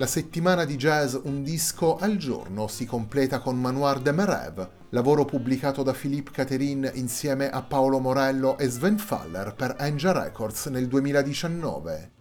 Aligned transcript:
La 0.00 0.06
settimana 0.06 0.64
di 0.64 0.76
jazz 0.76 1.16
Un 1.24 1.42
disco 1.42 1.96
al 1.96 2.18
giorno 2.18 2.68
si 2.68 2.86
completa 2.86 3.40
con 3.40 3.60
Manoir 3.60 3.98
de 3.98 4.12
Merev, 4.12 4.70
lavoro 4.90 5.24
pubblicato 5.24 5.82
da 5.82 5.92
Philippe 5.92 6.30
Catherine 6.30 6.88
insieme 6.94 7.50
a 7.50 7.62
Paolo 7.62 7.98
Morello 7.98 8.56
e 8.58 8.68
Sven 8.68 8.96
Faller 8.96 9.56
per 9.56 9.74
Angel 9.76 10.12
Records 10.12 10.66
nel 10.66 10.86
2019. 10.86 12.12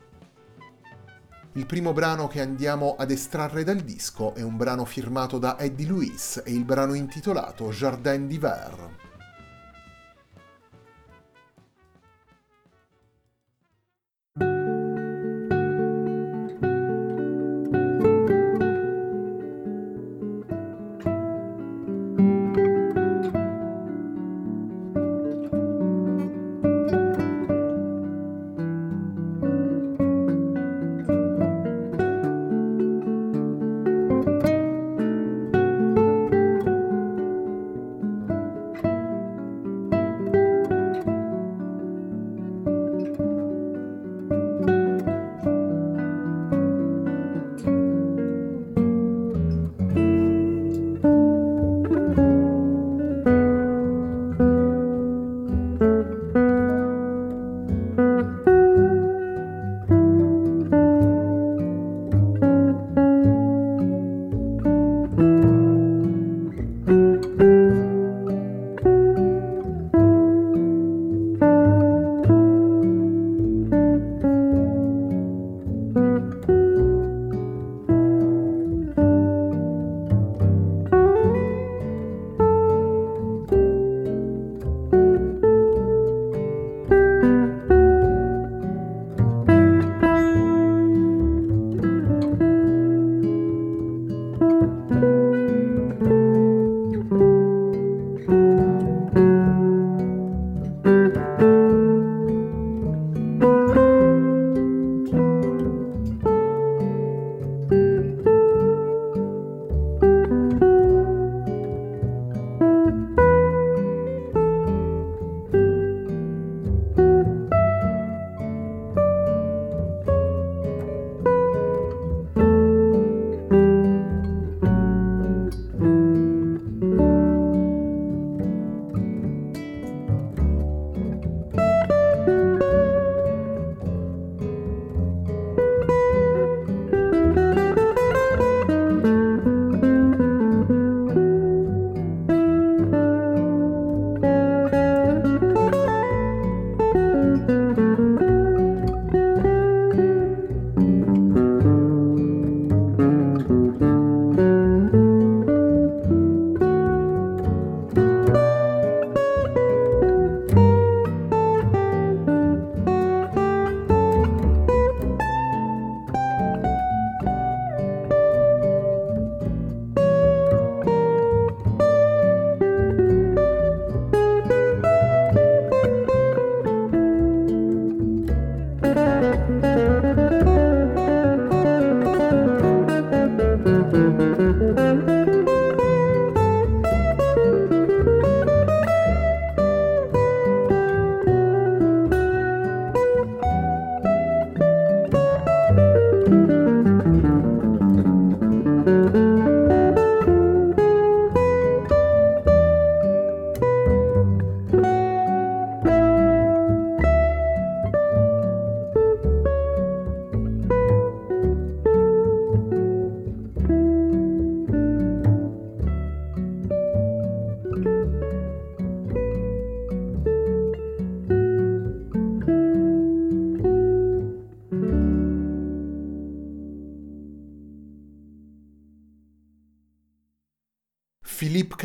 Il 1.53 1.67
primo 1.67 1.93
brano 1.93 2.27
che 2.27 2.41
andiamo 2.41 2.95
ad 2.97 3.11
estrarre 3.11 3.63
dal 3.63 3.81
disco 3.81 4.33
è 4.33 4.41
un 4.41 4.57
brano 4.57 4.83
firmato 4.83 5.37
da 5.37 5.59
Eddie 5.59 5.85
Luis 5.85 6.41
e 6.43 6.51
il 6.53 6.65
brano 6.65 6.95
intitolato 6.95 7.69
Jardin 7.69 8.25
d'hiver. 8.25 9.06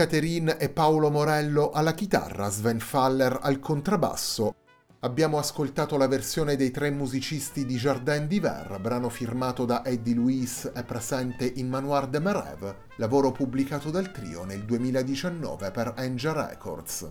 Caterin 0.03 0.57
e 0.59 0.69
Paolo 0.69 1.11
Morello 1.11 1.71
alla 1.71 1.95
chitarra, 1.95 2.51
Sven 2.51 2.81
Faller 2.81 3.39
al 3.41 3.61
contrabbasso. 3.61 4.53
Abbiamo 4.99 5.39
ascoltato 5.39 5.97
la 5.97 6.09
versione 6.09 6.57
dei 6.57 6.73
tre 6.73 6.91
musicisti 6.91 7.65
di 7.65 7.77
Jardin 7.77 8.27
d'Hiver, 8.27 8.81
brano 8.81 9.09
firmato 9.09 9.65
da 9.65 9.85
Eddie 9.85 10.17
Louis 10.17 10.73
e 10.75 10.83
presente 10.83 11.45
in 11.55 11.69
Manoir 11.69 12.09
de 12.09 12.19
Merev, 12.19 12.75
lavoro 12.97 13.31
pubblicato 13.31 13.91
dal 13.91 14.11
trio 14.11 14.43
nel 14.43 14.65
2019 14.65 15.71
per 15.71 15.93
Angel 15.97 16.33
Records. 16.33 17.09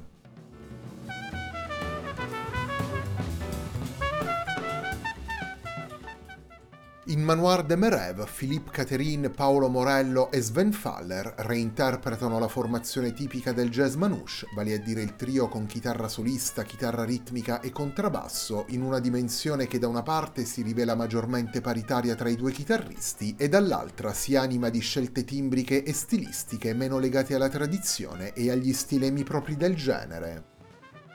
In 7.12 7.24
Manoir 7.24 7.66
de 7.66 7.76
Merev, 7.76 8.26
Philippe 8.26 8.72
Catherine, 8.72 9.30
Paolo 9.30 9.68
Morello 9.68 10.32
e 10.32 10.40
Sven 10.40 10.72
Faller 10.72 11.34
reinterpretano 11.40 12.40
la 12.40 12.48
formazione 12.48 13.12
tipica 13.12 13.52
del 13.52 13.70
jazz 13.70 13.96
manouche, 13.96 14.48
vale 14.56 14.76
a 14.76 14.78
dire 14.78 15.02
il 15.02 15.18
trio 15.18 15.50
con 15.50 15.66
chitarra 15.66 16.08
solista, 16.08 16.64
chitarra 16.64 17.04
ritmica 17.04 17.60
e 17.60 17.72
contrabbasso, 17.72 18.64
in 18.70 18.82
una 18.82 19.00
dimensione 19.00 19.68
che 19.68 19.78
da 19.78 19.90
una 19.90 20.04
parte 20.04 20.46
si 20.46 20.62
rivela 20.62 20.96
maggiormente 20.96 21.60
paritaria 21.60 22.16
tra 22.16 22.30
i 22.30 22.38
due 22.38 22.54
chitarristi 22.54 23.36
e 23.38 23.50
dall'altra 23.50 24.14
si 24.14 24.38
anima 24.38 24.70
di 24.70 24.80
scelte 24.80 25.26
timbriche 25.26 25.84
e 25.84 25.92
stilistiche 25.92 26.74
meno 26.74 26.98
legate 26.98 27.36
alla 27.36 27.50
tradizione 27.50 28.32
e 28.32 28.50
agli 28.50 28.72
stilemi 28.72 29.24
propri 29.24 29.58
del 29.58 29.76
genere. 29.76 30.51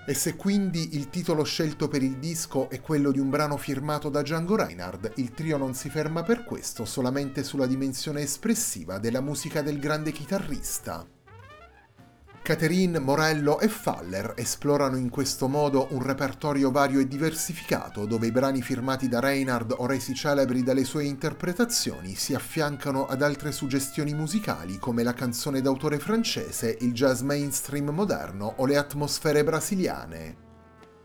E 0.09 0.15
se 0.15 0.37
quindi 0.37 0.95
il 0.95 1.11
titolo 1.11 1.43
scelto 1.43 1.89
per 1.89 2.01
il 2.01 2.19
disco 2.19 2.71
è 2.71 2.81
quello 2.81 3.11
di 3.11 3.19
un 3.19 3.29
brano 3.29 3.57
firmato 3.57 4.09
da 4.09 4.23
Django 4.23 4.55
Reinhardt, 4.55 5.15
il 5.17 5.33
trio 5.33 5.57
non 5.57 5.75
si 5.75 5.91
ferma 5.91 6.23
per 6.23 6.45
questo 6.45 6.85
solamente 6.85 7.43
sulla 7.43 7.67
dimensione 7.67 8.21
espressiva 8.21 8.99
della 8.99 9.21
musica 9.21 9.63
del 9.63 9.81
grande 9.81 10.13
chitarrista. 10.13 11.16
Catherine, 12.47 13.01
Morello 13.01 13.59
e 13.59 13.67
Faller 13.67 14.35
esplorano 14.37 14.97
in 14.97 15.11
questo 15.11 15.49
modo 15.49 15.89
un 15.91 16.01
repertorio 16.01 16.71
vario 16.71 17.01
e 17.01 17.09
diversificato, 17.09 18.07
dove 18.07 18.29
i 18.29 18.31
brani 18.31 18.63
firmati 18.63 19.09
da 19.09 19.19
Reinhardt 19.19 19.75
o 19.77 19.85
resi 19.85 20.15
celebri 20.15 20.63
dalle 20.63 20.85
sue 20.85 21.07
interpretazioni 21.07 22.15
si 22.15 22.35
affiancano 22.35 23.07
ad 23.07 23.23
altre 23.23 23.51
suggestioni 23.51 24.15
musicali 24.15 24.79
come 24.79 25.03
la 25.03 25.13
canzone 25.13 25.61
d'autore 25.61 25.99
francese, 25.99 26.79
il 26.83 26.93
jazz 26.93 27.23
mainstream 27.23 27.91
moderno 27.91 28.55
o 28.59 28.65
le 28.65 28.77
atmosfere 28.77 29.43
brasiliane. 29.43 30.37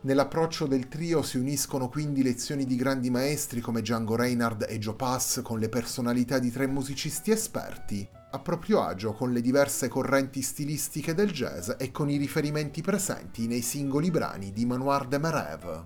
Nell'approccio 0.02 0.68
del 0.68 0.88
trio 0.90 1.24
si 1.24 1.40
uniscono 1.40 1.90
quindi 1.90 2.22
lezioni 2.22 2.66
di 2.66 2.76
grandi 2.76 3.10
maestri 3.10 3.62
come 3.62 3.82
Django 3.82 4.16
Reinhardt 4.16 4.68
e 4.70 4.78
Joe 4.78 4.94
Pass 4.94 5.42
con 5.42 5.58
le 5.58 5.70
personalità 5.70 6.38
di 6.38 6.52
tre 6.52 6.68
musicisti 6.68 7.32
esperti, 7.32 8.08
a 8.32 8.40
proprio 8.40 8.82
agio 8.82 9.14
con 9.14 9.32
le 9.34 9.42
diverse 9.42 9.88
correnti 9.88 10.42
stilistiche 10.42 11.14
del 11.14 11.32
jazz 11.32 11.72
e 11.78 11.92
con 11.92 12.10
i 12.10 12.18
riferimenti 12.18 12.82
presenti 12.82 13.48
nei 13.48 13.62
singoli 13.62 14.10
brani 14.10 14.52
di 14.52 14.66
Manoir 14.66 15.08
de 15.08 15.18
Merev. 15.18 15.84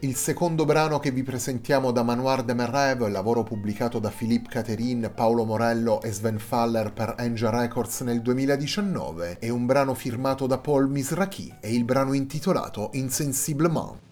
Il 0.00 0.14
secondo 0.14 0.66
brano 0.66 1.00
che 1.00 1.10
vi 1.10 1.22
presentiamo 1.22 1.90
da 1.90 2.02
Manoir 2.02 2.44
de 2.44 2.54
Merev, 2.54 3.08
lavoro 3.08 3.42
pubblicato 3.42 3.98
da 3.98 4.10
Philippe 4.10 4.50
Catherine, 4.50 5.08
Paolo 5.10 5.44
Morello 5.44 6.02
e 6.02 6.12
Sven 6.12 6.38
Faller 6.38 6.92
per 6.92 7.14
Angel 7.16 7.50
Records 7.50 8.02
nel 8.02 8.20
2019, 8.20 9.38
è 9.40 9.48
un 9.48 9.64
brano 9.64 9.94
firmato 9.94 10.46
da 10.46 10.58
Paul 10.58 10.88
Misraki 10.90 11.52
e 11.60 11.74
il 11.74 11.84
brano 11.84 12.12
intitolato 12.12 12.90
Insensiblement. 12.92 14.05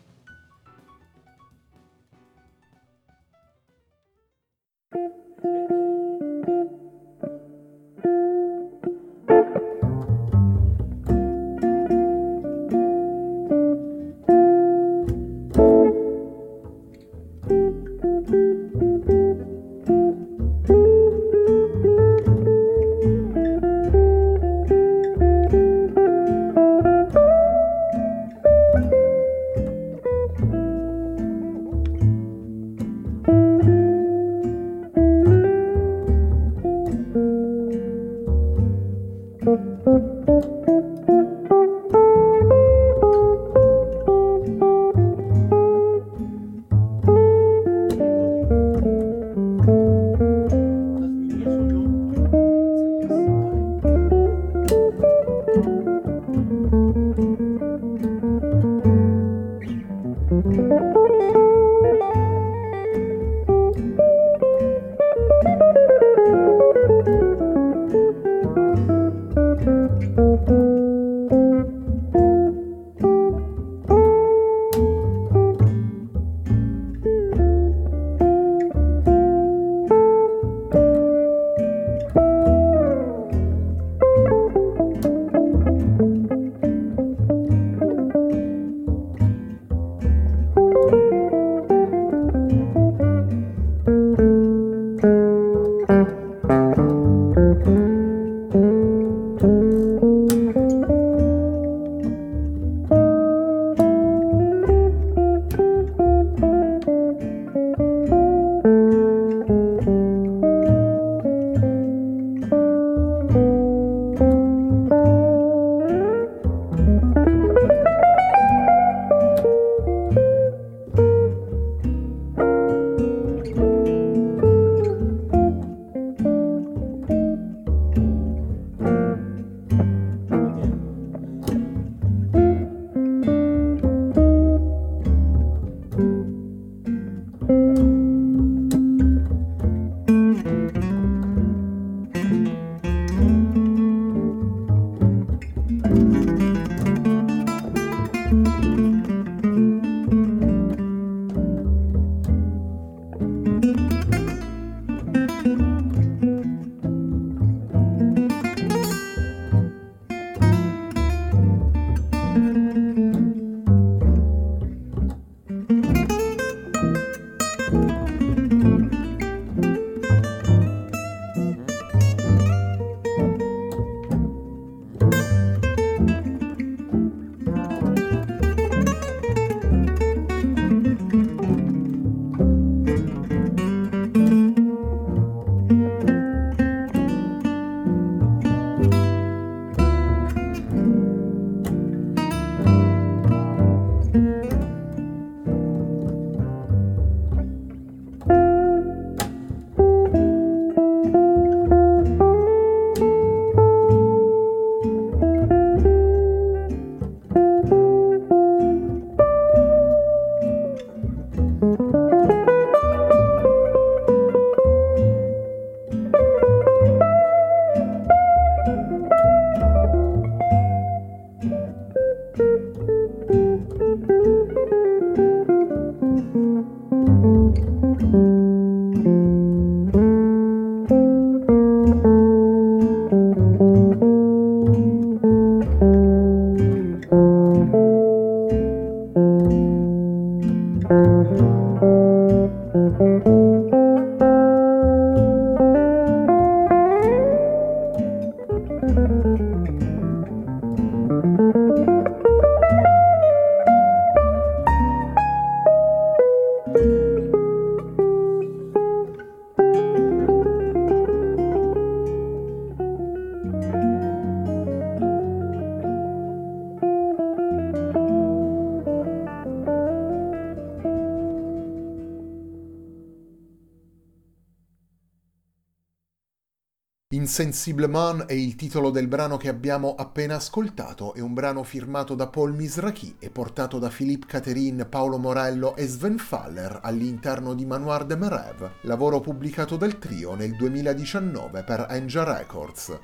Insensiblement 277.25 278.27
è 278.27 278.35
il 278.35 278.55
titolo 278.55 278.91
del 278.91 279.09
brano 279.09 279.39
che 279.39 279.49
abbiamo 279.49 279.95
appena 279.95 280.35
ascoltato, 280.35 281.15
è 281.15 281.21
un 281.21 281.33
brano 281.33 281.63
firmato 281.63 282.15
da 282.15 282.27
Paul 282.27 282.53
Misraki 282.53 283.17
e 283.19 283.31
portato 283.31 283.79
da 283.79 283.89
Philippe 283.89 284.27
Catherine, 284.27 284.85
Paolo 284.85 285.17
Morello 285.17 285.75
e 285.75 285.87
Sven 285.87 286.19
Faller 286.19 286.81
all'interno 286.83 287.55
di 287.55 287.65
Manoir 287.65 288.05
de 288.05 288.17
Merev, 288.17 288.71
lavoro 288.83 289.21
pubblicato 289.21 289.79
dal 289.79 289.99
trio 289.99 290.35
nel 290.35 290.55
2019 290.55 291.65
per 291.65 291.87
Enja 291.89 292.25
Records. 292.25 292.95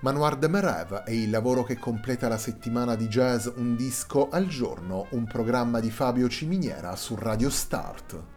Manoir 0.00 0.36
de 0.36 0.48
Merev 0.48 1.04
è 1.04 1.12
il 1.12 1.30
lavoro 1.30 1.62
che 1.62 1.78
completa 1.78 2.26
la 2.26 2.38
settimana 2.38 2.96
di 2.96 3.06
jazz 3.06 3.46
Un 3.54 3.76
disco 3.76 4.30
al 4.30 4.48
giorno, 4.48 5.06
un 5.10 5.26
programma 5.26 5.78
di 5.78 5.92
Fabio 5.92 6.28
Ciminiera 6.28 6.96
su 6.96 7.14
Radio 7.14 7.50
Start. 7.50 8.33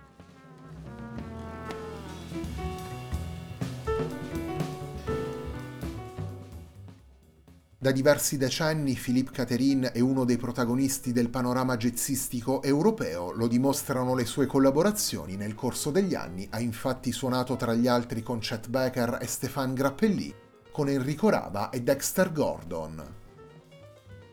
Da 7.79 7.91
diversi 7.91 8.37
decenni 8.37 8.95
Philippe 8.95 9.29
Catherine 9.29 9.91
è 9.91 9.99
uno 9.99 10.25
dei 10.25 10.37
protagonisti 10.37 11.11
del 11.11 11.29
panorama 11.29 11.77
jazzistico 11.77 12.63
europeo, 12.63 13.31
lo 13.33 13.45
dimostrano 13.45 14.15
le 14.15 14.25
sue 14.25 14.47
collaborazioni 14.47 15.35
nel 15.35 15.53
corso 15.53 15.91
degli 15.91 16.15
anni, 16.15 16.47
ha 16.49 16.59
infatti 16.59 17.11
suonato 17.11 17.55
tra 17.55 17.75
gli 17.75 17.85
altri 17.85 18.23
con 18.23 18.39
Chet 18.39 18.67
Baker 18.69 19.19
e 19.21 19.27
Stéphane 19.27 19.75
Grappelli, 19.75 20.33
con 20.71 20.89
Enrico 20.89 21.29
Rava 21.29 21.69
e 21.69 21.83
Dexter 21.83 22.31
Gordon. 22.31 23.15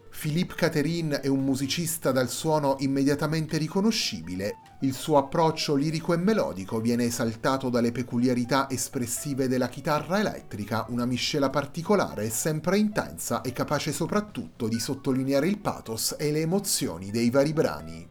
Philippe 0.09 0.55
Catherine 0.55 1.21
è 1.21 1.27
un 1.27 1.45
musicista 1.45 2.13
dal 2.13 2.31
suono 2.31 2.77
immediatamente 2.79 3.59
riconoscibile. 3.59 4.55
Il 4.85 4.93
suo 4.93 5.17
approccio 5.17 5.75
lirico 5.77 6.13
e 6.13 6.19
melodico 6.19 6.79
viene 6.79 7.05
esaltato 7.05 7.71
dalle 7.71 7.91
peculiarità 7.91 8.69
espressive 8.69 9.49
della 9.49 9.71
chitarra 9.71 10.21
elettrica, 10.21 10.85
una 10.91 11.07
miscela 11.07 11.49
particolare, 11.49 12.29
sempre 12.29 12.77
intensa 12.77 13.41
e 13.41 13.55
capace 13.55 13.93
soprattutto 13.93 14.69
di 14.69 14.79
sottolineare 14.79 15.49
il 15.49 15.57
pathos 15.57 16.17
e 16.19 16.31
le 16.31 16.41
emozioni 16.41 17.11
dei 17.11 17.31
vari 17.31 17.55
brani. 17.55 18.07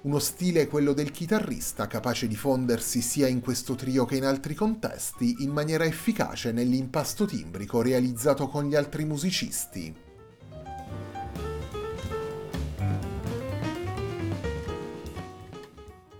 Uno 0.00 0.18
stile 0.18 0.68
quello 0.68 0.94
del 0.94 1.10
chitarrista 1.10 1.86
capace 1.86 2.26
di 2.26 2.36
fondersi 2.36 3.02
sia 3.02 3.26
in 3.26 3.40
questo 3.40 3.74
trio 3.74 4.06
che 4.06 4.16
in 4.16 4.24
altri 4.24 4.54
contesti 4.54 5.36
in 5.40 5.50
maniera 5.50 5.84
efficace 5.84 6.50
nell'impasto 6.50 7.26
timbrico 7.26 7.82
realizzato 7.82 8.48
con 8.48 8.64
gli 8.64 8.74
altri 8.74 9.04
musicisti. 9.04 9.94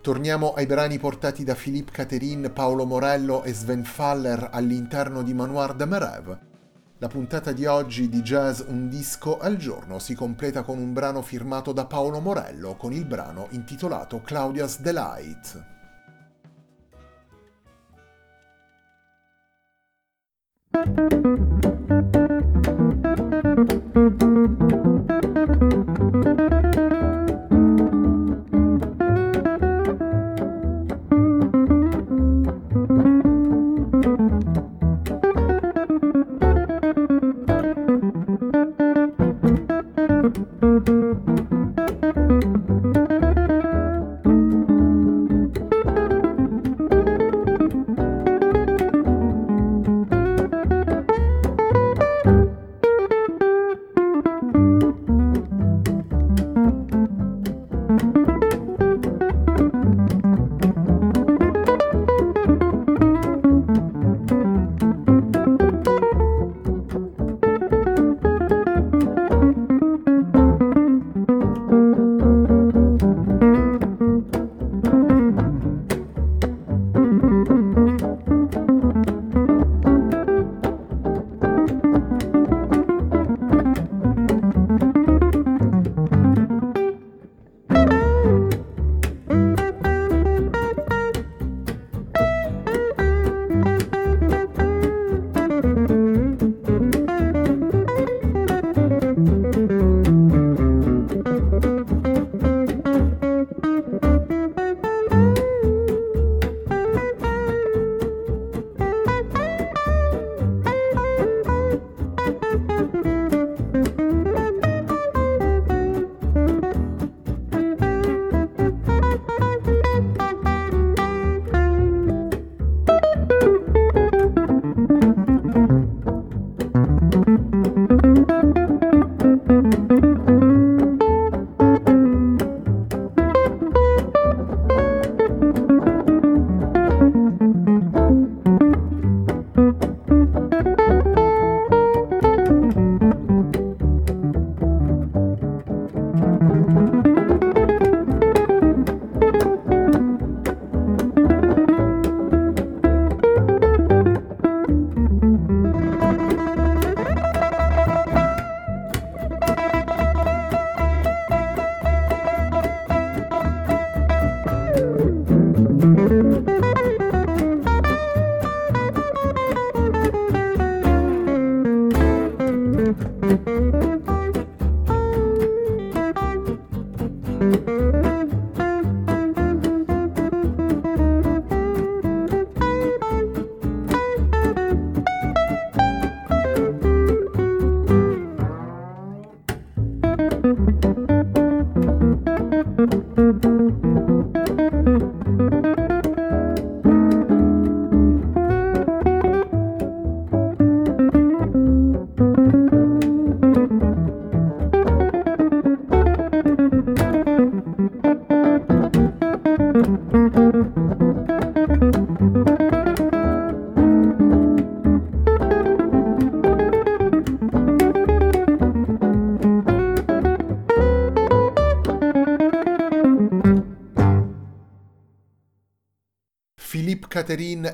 Torniamo 0.08 0.54
ai 0.54 0.64
brani 0.64 0.96
portati 0.96 1.44
da 1.44 1.54
Philippe 1.54 1.92
Caterin, 1.92 2.50
Paolo 2.54 2.86
Morello 2.86 3.42
e 3.42 3.52
Sven 3.52 3.84
Faller 3.84 4.48
all'interno 4.52 5.22
di 5.22 5.34
Manoir 5.34 5.74
de 5.74 5.84
Merev. 5.84 6.38
La 6.96 7.08
puntata 7.08 7.52
di 7.52 7.66
oggi 7.66 8.08
di 8.08 8.22
Jazz 8.22 8.62
Un 8.68 8.88
disco 8.88 9.36
al 9.36 9.58
giorno 9.58 9.98
si 9.98 10.14
completa 10.14 10.62
con 10.62 10.78
un 10.78 10.94
brano 10.94 11.20
firmato 11.20 11.72
da 11.72 11.84
Paolo 11.84 12.20
Morello 12.20 12.74
con 12.76 12.94
il 12.94 13.04
brano 13.04 13.48
intitolato 13.50 14.22
Claudia's 14.22 14.80
Delight. 14.80 15.62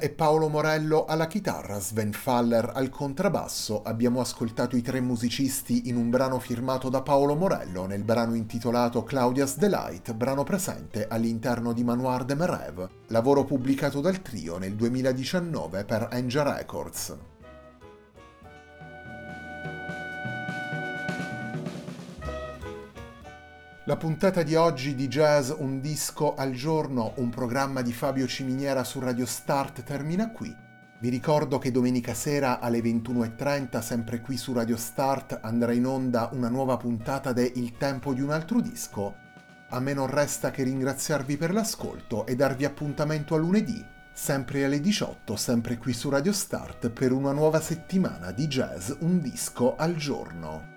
E 0.05 0.11
Paolo 0.11 0.49
Morello 0.49 1.07
alla 1.07 1.27
chitarra, 1.27 1.81
Sven 1.81 2.12
Faller 2.12 2.73
al 2.75 2.90
contrabbasso. 2.90 3.81
Abbiamo 3.83 4.21
ascoltato 4.21 4.77
i 4.77 4.83
tre 4.83 5.01
musicisti 5.01 5.88
in 5.88 5.97
un 5.97 6.11
brano 6.11 6.38
firmato 6.38 6.90
da 6.90 7.01
Paolo 7.01 7.35
Morello 7.35 7.87
nel 7.87 8.05
brano 8.05 8.35
intitolato 8.35 9.03
Claudia's 9.03 9.57
Delight, 9.57 10.12
brano 10.12 10.45
presente 10.45 11.09
all'interno 11.09 11.73
di 11.73 11.85
Manoir 11.85 12.27
de 12.27 12.35
Merev, 12.35 12.87
lavoro 13.07 13.45
pubblicato 13.45 14.03
dal 14.03 14.21
trio 14.21 14.59
nel 14.59 14.75
2019 14.75 15.87
per 15.87 16.09
Enja 16.12 16.43
Records. 16.43 17.34
La 23.87 23.99
puntata 23.99 24.42
di 24.42 24.55
oggi 24.55 24.94
di 24.94 25.09
Jazz 25.09 25.51
Un 25.55 25.79
disco 25.79 26.35
al 26.35 26.53
giorno, 26.53 27.12
un 27.16 27.29
programma 27.29 27.83
di 27.83 27.92
Fabio 27.92 28.27
Ciminiera 28.27 28.83
su 28.83 28.99
Radio 28.99 29.27
Start 29.27 29.83
termina 29.83 30.31
qui. 30.31 30.57
Vi 30.99 31.09
ricordo 31.11 31.59
che 31.59 31.70
domenica 31.70 32.14
sera 32.14 32.61
alle 32.61 32.79
21.30, 32.79 33.81
sempre 33.81 34.23
qui 34.23 34.38
su 34.38 34.55
Radio 34.55 34.79
Start, 34.79 35.38
andrà 35.42 35.73
in 35.73 35.85
onda 35.85 36.31
una 36.33 36.49
nuova 36.49 36.79
puntata 36.79 37.35
de 37.35 37.53
Il 37.57 37.77
tempo 37.77 38.14
di 38.14 38.23
un 38.23 38.31
altro 38.31 38.62
disco. 38.62 39.16
A 39.68 39.81
me 39.81 39.92
non 39.92 40.07
resta 40.07 40.51
che 40.51 40.62
ringraziarvi 40.62 41.37
per 41.37 41.53
l'ascolto 41.53 42.25
e 42.25 42.37
darvi 42.37 42.64
appuntamento 42.64 43.35
a 43.35 43.38
lunedì, 43.38 43.85
sempre 44.14 44.64
alle 44.64 44.81
18, 44.81 45.37
sempre 45.37 45.77
qui 45.77 45.92
su 45.92 46.09
Radio 46.09 46.33
Start, 46.33 46.88
per 46.88 47.12
una 47.12 47.33
nuova 47.33 47.61
settimana 47.61 48.31
di 48.31 48.47
jazz 48.47 48.92
Un 49.01 49.20
disco 49.20 49.77
al 49.77 49.94
giorno. 49.94 50.73